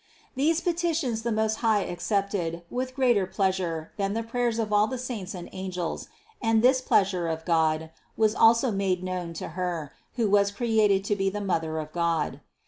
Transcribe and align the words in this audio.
These 0.33 0.61
petitions 0.61 1.21
the 1.21 1.31
Most 1.31 1.57
High 1.57 1.83
accepted 1.83 2.63
with 2.71 2.95
greater 2.95 3.27
pleasure 3.27 3.91
than 3.97 4.13
the 4.13 4.23
prayers 4.23 4.57
of 4.57 4.73
all 4.73 4.87
the 4.87 4.97
saints 4.97 5.35
and 5.35 5.47
angels 5.51 6.07
and 6.41 6.63
this 6.63 6.81
pleasure 6.81 7.27
of 7.27 7.45
God 7.45 7.91
was 8.17 8.33
also 8.33 8.71
made 8.71 9.03
known 9.03 9.33
to 9.33 9.49
Her, 9.49 9.93
who 10.15 10.27
was 10.27 10.49
created 10.49 11.03
to 11.05 11.15
be 11.15 11.29
the 11.29 11.39
Mother 11.39 11.77
of 11.77 11.91
God. 11.93 12.41